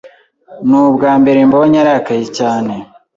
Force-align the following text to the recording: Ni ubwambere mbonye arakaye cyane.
Ni 0.67 0.75
ubwambere 0.85 1.39
mbonye 1.49 1.77
arakaye 1.83 2.25
cyane. 2.37 2.73